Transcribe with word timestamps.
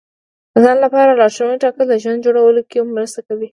د 0.53 0.55
ځان 0.65 0.77
لپاره 0.85 1.17
لارښوونې 1.19 1.61
ټاکل 1.63 1.85
د 1.89 1.93
ژوند 2.03 2.23
جوړولو 2.25 2.61
کې 2.69 2.77
مرسته 2.95 3.19
کوي. 3.27 3.47